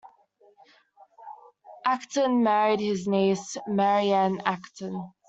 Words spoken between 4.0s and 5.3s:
Anne Acton.